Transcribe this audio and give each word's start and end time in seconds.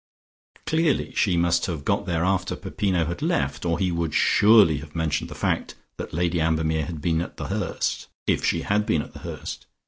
Clearly 0.65 1.13
she 1.13 1.37
must 1.37 1.67
have 1.67 1.85
got 1.85 2.07
there 2.07 2.23
after 2.25 2.55
Peppino 2.55 3.05
had 3.05 3.21
left, 3.21 3.65
or 3.65 3.77
he 3.77 3.91
would 3.91 4.15
surely 4.15 4.77
have 4.79 4.95
mentioned 4.95 5.29
the 5.29 5.35
fact 5.35 5.75
that 5.97 6.11
Lady 6.11 6.41
Ambermere 6.41 6.85
had 6.87 7.01
been 7.01 7.21
at 7.21 7.37
The 7.37 7.49
Hurst, 7.49 8.07
if 8.25 8.43
she 8.43 8.61
had 8.63 8.87
been 8.87 9.03
at 9.03 9.13
The 9.13 9.19
Hurst. 9.19 9.67